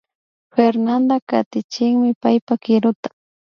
[0.55, 3.09] Fernanda katichinmi paypa kiruta